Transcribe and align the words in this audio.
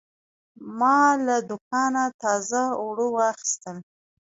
ما 0.79 0.99
له 1.27 1.35
دوکانه 1.49 2.03
تازه 2.21 2.63
اوړه 2.81 3.07
واخیستل. 3.15 3.77